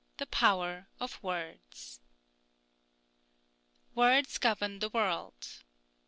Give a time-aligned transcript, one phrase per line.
[0.01, 0.17] IX.
[0.17, 1.99] THE POWER OF WORDS.
[3.93, 5.61] Words govern the world.